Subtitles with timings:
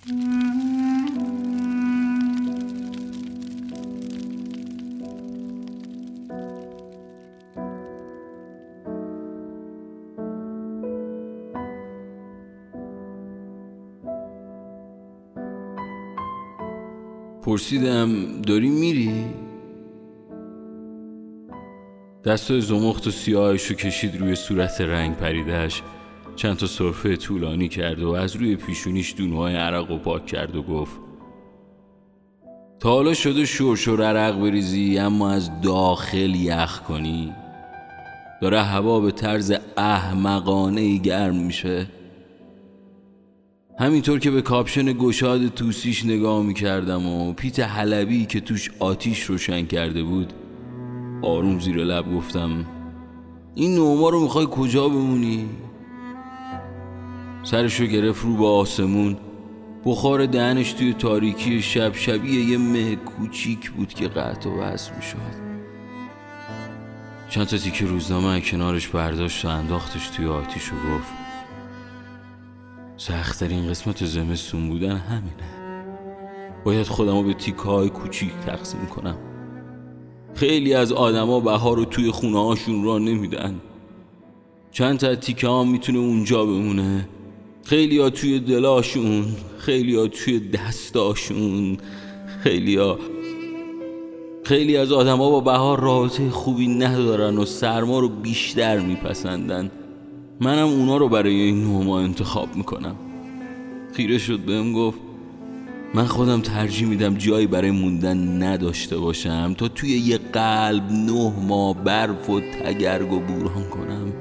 [0.00, 0.82] پرسیدم
[18.42, 19.24] داری میری؟
[22.24, 25.82] دستای زمخت و سیاهش رو کشید روی صورت رنگ پریدهش
[26.36, 30.62] چند تا صرفه طولانی کرد و از روی پیشونیش دونهای عرق و پاک کرد و
[30.62, 30.96] گفت
[32.80, 37.32] تا حالا شده شور عرق بریزی اما از داخل یخ کنی
[38.42, 41.86] داره هوا به طرز احمقانه ای گرم میشه
[43.78, 49.66] همینطور که به کاپشن گشاد توسیش نگاه می‌کردم و پیت حلبی که توش آتیش روشن
[49.66, 50.32] کرده بود
[51.22, 52.66] آروم زیر لب گفتم
[53.54, 55.48] این نوما رو می‌خوای کجا بمونی؟
[57.42, 59.16] سرشو گرفت رو به آسمون.
[59.84, 65.50] بخار دهنش توی تاریکی شب شبیه یه مه کوچیک بود که قطع و وصل می‌شد.
[67.28, 71.12] چند تا تیکه روزنامه کنارش برداشت و انداختش توی آتیش و گفت
[72.96, 75.80] سختترین قسمت زمستون بودن همینه.
[76.64, 79.16] باید خودم رو به تیکه های کوچیک تقسیم کنم.
[80.34, 83.60] خیلی از آدما بهار رو توی خونه هاشون را نمیدن.
[84.70, 87.08] چند تا تیکه ها می‌تونه اونجا بمونه.
[87.64, 89.24] خیلی ها توی دلاشون
[89.58, 91.78] خیلی ها توی دستاشون
[92.42, 92.98] خیلی ها
[94.44, 99.70] خیلی از آدما با بهار رابطه خوبی ندارن و سرما رو بیشتر میپسندن.
[100.40, 102.96] منم اونا رو برای این نوما انتخاب می‌کنم.
[103.92, 104.98] خیره شد بهم گفت
[105.94, 111.84] من خودم ترجیح میدم جایی برای موندن نداشته باشم تا توی یه قلب نه ماه
[111.84, 114.12] برف و تگرگ و بوران کنم.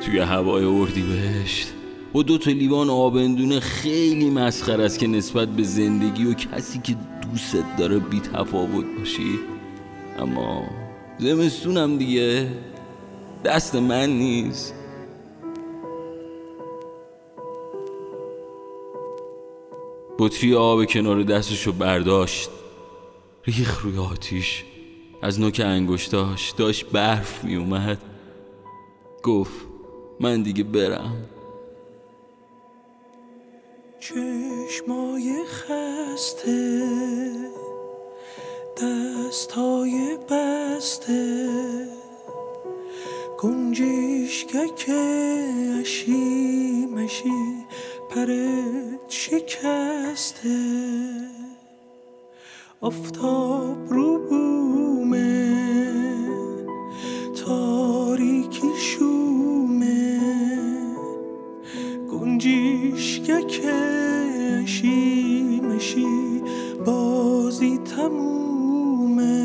[0.00, 1.68] توی هوای اردی بهشت.
[2.12, 6.96] با دو تا لیوان آبندونه خیلی مسخر است که نسبت به زندگی و کسی که
[7.22, 9.38] دوست داره بی تفاوت باشی.
[10.18, 10.64] اما
[11.18, 12.48] زمستونم دیگه.
[13.44, 14.74] دست من نیست.
[20.18, 22.50] بطری آب کنار دستشو برداشت.
[23.44, 24.64] ریخ روی آتیش.
[25.22, 27.98] از نوک انگشتاش داشت برف می اومد
[29.22, 29.69] گفت
[30.20, 31.16] من دیگه برم.
[34.00, 36.82] چشمای خسته
[38.76, 41.48] دستای بسته.
[44.76, 44.92] که
[45.80, 47.66] اشی مشی
[48.10, 50.58] پرت شکسته.
[52.80, 54.09] آفتاب رو
[68.00, 69.40] تمومه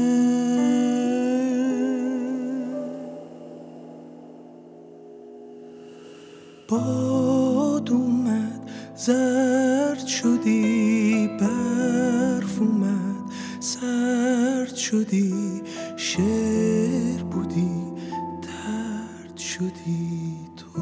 [6.70, 13.32] باد اومد زرد شدی برف اومد.
[13.60, 15.62] سرد شدی
[15.98, 17.94] شعر بودی
[18.42, 20.82] درد شدی تو.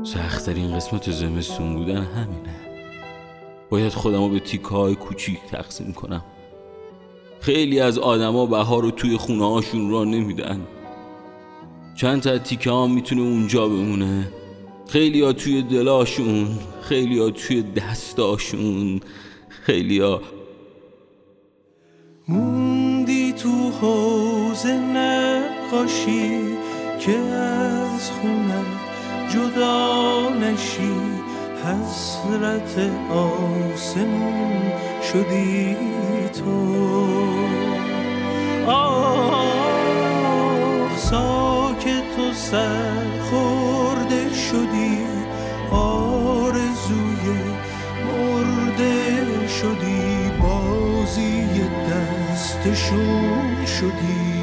[0.03, 2.55] سختترین قسمت زمستون بودن همینه.
[3.69, 6.23] باید خودمو به تیکه های کوچیک تقسیم کنم.
[7.39, 10.61] خیلی از آدما بهار رو توی خونه هاشون را نمیدن.
[11.95, 14.31] چند تا تیکه ها می‌تونه اونجا بمونه.
[14.87, 16.47] خیلی ها توی دلاشون
[16.81, 19.01] خیلی ها توی دستاشون
[19.49, 20.22] خیلی ها
[22.28, 26.40] موندی تو حوز نقاشی
[26.99, 28.66] که از خونت
[29.29, 30.93] جدا نشی.
[31.64, 34.61] حسرت آسمون
[35.14, 35.75] شدی
[36.34, 37.08] تو.
[38.67, 39.43] آه
[40.97, 44.97] ساکت و سرخورده شدی
[45.72, 47.37] آرزوی
[48.05, 49.92] مرده شدی.
[51.90, 54.42] دستشون شدی.